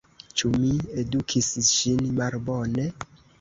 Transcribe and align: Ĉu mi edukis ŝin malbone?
Ĉu 0.41 0.49
mi 0.53 0.69
edukis 1.01 1.51
ŝin 1.67 2.01
malbone? 2.21 2.89